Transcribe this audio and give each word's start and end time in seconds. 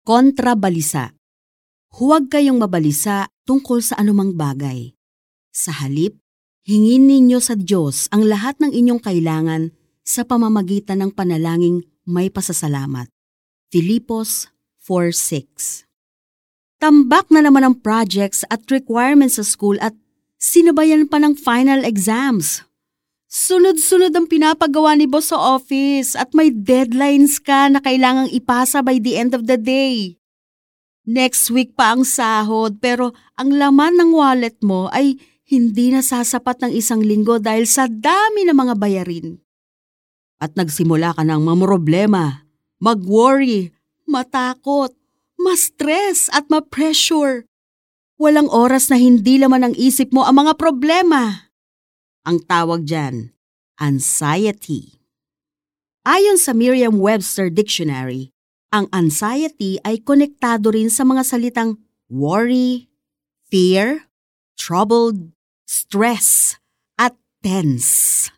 Kontrabalisa. 0.00 1.12
Huwag 1.92 2.32
kayong 2.32 2.56
mabalisa 2.56 3.28
tungkol 3.44 3.84
sa 3.84 4.00
anumang 4.00 4.32
bagay. 4.32 4.96
Sa 5.52 5.76
halip, 5.76 6.16
hingin 6.64 7.04
ninyo 7.04 7.36
sa 7.36 7.52
Diyos 7.52 8.08
ang 8.08 8.24
lahat 8.24 8.56
ng 8.64 8.72
inyong 8.72 9.02
kailangan 9.04 9.76
sa 10.00 10.24
pamamagitan 10.24 11.04
ng 11.04 11.10
panalangin 11.12 11.84
may 12.08 12.32
pasasalamat. 12.32 13.12
Filipos 13.68 14.48
4.6 14.80 15.84
Tambak 16.80 17.28
na 17.28 17.44
naman 17.44 17.68
ang 17.68 17.76
projects 17.76 18.40
at 18.48 18.64
requirements 18.72 19.36
sa 19.36 19.44
school 19.44 19.76
at 19.84 19.92
sinabayan 20.40 21.12
pa 21.12 21.20
ng 21.20 21.36
final 21.36 21.84
exams. 21.84 22.64
Sunod-sunod 23.30 24.10
ang 24.10 24.26
pinapagawa 24.26 24.98
ni 24.98 25.06
boss 25.06 25.30
sa 25.30 25.38
office 25.38 26.18
at 26.18 26.34
may 26.34 26.50
deadlines 26.50 27.38
ka 27.38 27.70
na 27.70 27.78
kailangang 27.78 28.26
ipasa 28.34 28.82
by 28.82 28.98
the 28.98 29.14
end 29.14 29.38
of 29.38 29.46
the 29.46 29.54
day. 29.54 30.18
Next 31.06 31.46
week 31.54 31.78
pa 31.78 31.94
ang 31.94 32.02
sahod 32.02 32.82
pero 32.82 33.14
ang 33.38 33.54
laman 33.54 34.02
ng 34.02 34.10
wallet 34.18 34.58
mo 34.66 34.90
ay 34.90 35.14
hindi 35.46 35.94
na 35.94 36.02
sasapat 36.02 36.58
ng 36.58 36.74
isang 36.74 37.06
linggo 37.06 37.38
dahil 37.38 37.70
sa 37.70 37.86
dami 37.86 38.50
ng 38.50 38.58
mga 38.58 38.74
bayarin. 38.74 39.38
At 40.42 40.58
nagsimula 40.58 41.14
ka 41.14 41.22
ng 41.22 41.38
mamroblema, 41.38 42.50
mag-worry, 42.82 43.70
matakot, 44.10 44.90
ma-stress 45.38 46.26
at 46.34 46.50
ma-pressure. 46.50 47.46
Walang 48.18 48.50
oras 48.50 48.90
na 48.90 48.98
hindi 48.98 49.38
laman 49.38 49.70
ang 49.70 49.74
isip 49.78 50.10
mo 50.10 50.26
ang 50.26 50.42
mga 50.42 50.58
problema. 50.58 51.49
Ang 52.20 52.44
tawag 52.44 52.84
dyan, 52.84 53.32
anxiety. 53.80 55.00
Ayon 56.04 56.36
sa 56.36 56.52
Merriam-Webster 56.52 57.48
Dictionary, 57.48 58.28
ang 58.68 58.92
anxiety 58.92 59.80
ay 59.88 60.04
konektado 60.04 60.68
rin 60.68 60.92
sa 60.92 61.00
mga 61.08 61.24
salitang 61.24 61.80
worry, 62.12 62.92
fear, 63.48 64.04
troubled, 64.60 65.32
stress, 65.64 66.60
at 67.00 67.16
tense. 67.40 68.28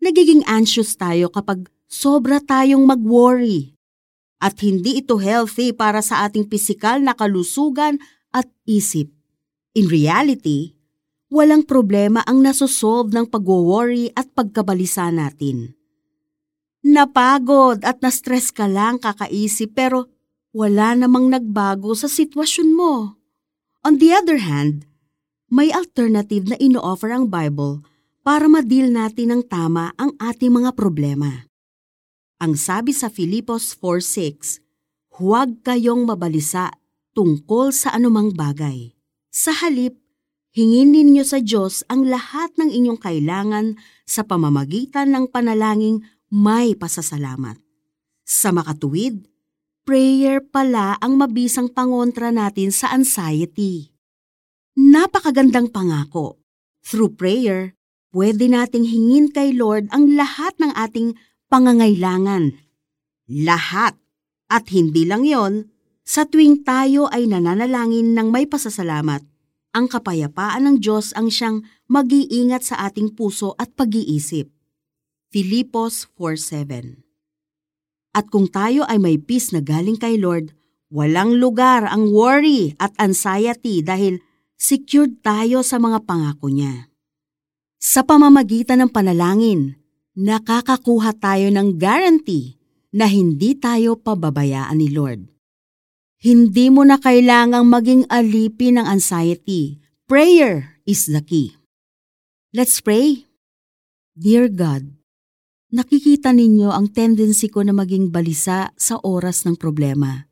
Nagiging 0.00 0.40
anxious 0.48 0.96
tayo 0.96 1.28
kapag 1.28 1.68
sobra 1.84 2.40
tayong 2.40 2.88
mag-worry. 2.88 3.76
At 4.40 4.56
hindi 4.64 5.04
ito 5.04 5.20
healthy 5.20 5.76
para 5.76 6.00
sa 6.00 6.24
ating 6.24 6.48
pisikal 6.48 6.96
na 6.96 7.12
kalusugan 7.12 8.00
at 8.32 8.48
isip. 8.64 9.12
In 9.76 9.84
reality, 9.92 10.77
walang 11.28 11.64
problema 11.64 12.24
ang 12.24 12.40
nasosolve 12.40 13.12
ng 13.12 13.28
pag-worry 13.28 14.12
at 14.16 14.32
pagkabalisa 14.32 15.12
natin. 15.12 15.76
Napagod 16.84 17.84
at 17.84 18.00
na-stress 18.00 18.48
ka 18.48 18.64
lang 18.64 18.96
kakaisip 18.96 19.76
pero 19.76 20.08
wala 20.56 20.96
namang 20.96 21.28
nagbago 21.28 21.92
sa 21.92 22.08
sitwasyon 22.08 22.68
mo. 22.72 23.20
On 23.84 24.00
the 24.00 24.10
other 24.10 24.40
hand, 24.40 24.88
may 25.52 25.68
alternative 25.72 26.48
na 26.48 26.56
ino-offer 26.56 27.12
ang 27.12 27.28
Bible 27.28 27.84
para 28.24 28.48
ma-deal 28.48 28.92
natin 28.92 29.32
ng 29.32 29.42
tama 29.48 29.92
ang 29.96 30.12
ating 30.20 30.52
mga 30.52 30.76
problema. 30.76 31.48
Ang 32.40 32.56
sabi 32.56 32.92
sa 32.92 33.12
Filipos 33.12 33.76
4.6, 33.76 34.64
Huwag 35.18 35.66
kayong 35.66 36.06
mabalisa 36.06 36.70
tungkol 37.10 37.74
sa 37.74 37.90
anumang 37.90 38.30
bagay. 38.30 38.94
Sa 39.34 39.50
halip, 39.50 39.98
Hingin 40.56 40.96
ninyo 40.96 41.24
sa 41.28 41.44
Diyos 41.44 41.84
ang 41.92 42.08
lahat 42.08 42.56
ng 42.56 42.72
inyong 42.72 43.00
kailangan 43.00 43.76
sa 44.08 44.24
pamamagitan 44.24 45.12
ng 45.12 45.28
panalangin 45.28 46.00
may 46.32 46.72
pasasalamat. 46.72 47.60
Sa 48.24 48.52
makatuwid, 48.52 49.28
prayer 49.84 50.40
pala 50.40 50.96
ang 51.00 51.20
mabisang 51.20 51.68
pangontra 51.72 52.32
natin 52.32 52.72
sa 52.72 52.92
anxiety. 52.96 53.92
Napakagandang 54.76 55.68
pangako. 55.68 56.40
Through 56.80 57.20
prayer, 57.20 57.76
pwede 58.16 58.48
nating 58.48 58.88
hingin 58.88 59.28
kay 59.28 59.52
Lord 59.52 59.92
ang 59.92 60.16
lahat 60.16 60.56
ng 60.56 60.72
ating 60.72 61.12
pangangailangan. 61.52 62.56
Lahat. 63.28 63.96
At 64.48 64.72
hindi 64.72 65.04
lang 65.04 65.28
yon, 65.28 65.68
sa 66.08 66.24
tuwing 66.24 66.64
tayo 66.64 67.04
ay 67.12 67.28
nananalangin 67.28 68.16
ng 68.16 68.32
may 68.32 68.48
pasasalamat, 68.48 69.27
ang 69.72 69.86
kapayapaan 69.86 70.64
ng 70.64 70.76
Diyos 70.80 71.12
ang 71.12 71.28
siyang 71.28 71.64
mag-iingat 71.88 72.68
sa 72.72 72.88
ating 72.88 73.12
puso 73.16 73.52
at 73.60 73.72
pag-iisip. 73.76 74.48
Filipos 75.28 76.08
4.7 76.16 77.04
At 78.16 78.32
kung 78.32 78.48
tayo 78.48 78.88
ay 78.88 78.96
may 78.96 79.20
peace 79.20 79.52
na 79.52 79.60
galing 79.60 80.00
kay 80.00 80.16
Lord, 80.16 80.56
walang 80.88 81.36
lugar 81.36 81.84
ang 81.84 82.08
worry 82.08 82.72
at 82.80 82.96
anxiety 82.96 83.84
dahil 83.84 84.24
secured 84.56 85.20
tayo 85.20 85.60
sa 85.60 85.76
mga 85.76 86.08
pangako 86.08 86.48
niya. 86.48 86.88
Sa 87.78 88.02
pamamagitan 88.02 88.82
ng 88.82 88.90
panalangin, 88.90 89.78
nakakakuha 90.18 91.14
tayo 91.14 91.46
ng 91.54 91.78
guarantee 91.78 92.58
na 92.90 93.06
hindi 93.06 93.54
tayo 93.54 93.94
pababayaan 94.00 94.74
ni 94.74 94.90
Lord. 94.90 95.37
Hindi 96.18 96.66
mo 96.66 96.82
na 96.82 96.98
kailangang 96.98 97.70
maging 97.70 98.02
alipin 98.10 98.74
ng 98.74 98.86
anxiety. 98.90 99.78
Prayer 100.10 100.82
is 100.82 101.06
the 101.06 101.22
key. 101.22 101.54
Let's 102.50 102.82
pray. 102.82 103.22
Dear 104.18 104.50
God, 104.50 104.98
nakikita 105.70 106.34
ninyo 106.34 106.74
ang 106.74 106.90
tendency 106.90 107.46
ko 107.46 107.62
na 107.62 107.70
maging 107.70 108.10
balisa 108.10 108.74
sa 108.74 108.98
oras 109.06 109.46
ng 109.46 109.54
problema. 109.54 110.26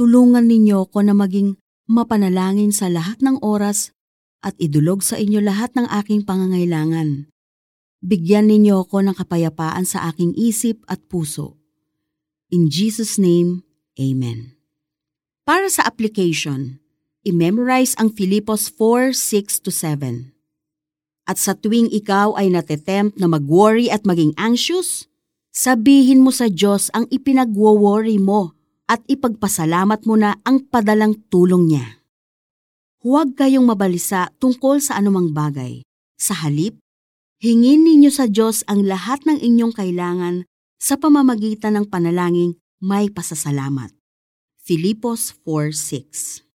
Tulungan 0.00 0.48
ninyo 0.48 0.88
ko 0.88 1.04
na 1.04 1.12
maging 1.12 1.60
mapanalangin 1.84 2.72
sa 2.72 2.88
lahat 2.88 3.20
ng 3.20 3.36
oras 3.44 3.92
at 4.40 4.56
idulog 4.56 5.04
sa 5.04 5.20
inyo 5.20 5.44
lahat 5.44 5.76
ng 5.76 5.92
aking 5.92 6.24
pangangailangan. 6.24 7.28
Bigyan 8.00 8.48
ninyo 8.48 8.88
ako 8.88 9.04
ng 9.04 9.12
kapayapaan 9.12 9.84
sa 9.84 10.08
aking 10.08 10.32
isip 10.40 10.80
at 10.88 11.04
puso. 11.04 11.60
In 12.48 12.72
Jesus' 12.72 13.20
name, 13.20 13.60
Amen. 14.00 14.59
Para 15.50 15.66
sa 15.66 15.82
application, 15.82 16.78
i-memorize 17.26 17.98
ang 17.98 18.14
Filipos 18.14 18.70
4, 18.70 19.10
6-7. 19.66 20.30
At 21.26 21.42
sa 21.42 21.58
tuwing 21.58 21.90
ikaw 21.90 22.38
ay 22.38 22.54
natetempt 22.54 23.18
na 23.18 23.26
mag-worry 23.26 23.90
at 23.90 24.06
maging 24.06 24.30
anxious, 24.38 25.10
sabihin 25.50 26.22
mo 26.22 26.30
sa 26.30 26.46
Diyos 26.46 26.86
ang 26.94 27.10
ipinagwo-worry 27.10 28.22
mo 28.22 28.54
at 28.86 29.02
ipagpasalamat 29.10 30.06
mo 30.06 30.14
na 30.14 30.38
ang 30.46 30.70
padalang 30.70 31.18
tulong 31.34 31.74
niya. 31.74 31.98
Huwag 33.02 33.34
kayong 33.34 33.66
mabalisa 33.66 34.30
tungkol 34.38 34.78
sa 34.78 35.02
anumang 35.02 35.34
bagay. 35.34 35.82
Sa 36.14 36.46
halip, 36.46 36.78
hingin 37.42 37.82
ninyo 37.82 38.14
sa 38.14 38.30
Diyos 38.30 38.62
ang 38.70 38.86
lahat 38.86 39.26
ng 39.26 39.42
inyong 39.42 39.74
kailangan 39.74 40.46
sa 40.78 40.94
pamamagitan 40.94 41.74
ng 41.74 41.90
panalangin 41.90 42.54
may 42.78 43.10
pasasalamat. 43.10 43.90
Filipos 44.70 45.34
4.6 45.44 46.49